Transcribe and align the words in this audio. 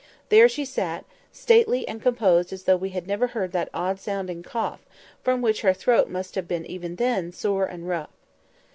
There 0.29 0.49
she 0.49 0.65
sat, 0.65 1.05
as 1.31 1.37
stately 1.37 1.87
and 1.87 2.01
composed 2.01 2.51
as 2.51 2.63
though 2.63 2.75
we 2.75 2.89
had 2.89 3.05
never 3.05 3.27
heard 3.27 3.51
that 3.51 3.69
odd 3.71 3.99
sounding 3.99 4.41
cough, 4.41 4.79
from 5.23 5.43
which 5.43 5.61
her 5.61 5.73
throat 5.73 6.09
must 6.09 6.33
have 6.33 6.47
been 6.47 6.65
even 6.65 6.95
then 6.95 7.31
sore 7.31 7.65
and 7.67 7.87
rough. 7.87 8.09